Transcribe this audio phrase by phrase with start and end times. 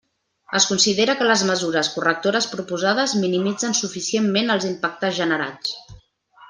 [0.59, 5.81] Es considera que les mesures correctores proposades minimitzen suficientment els impactes generats.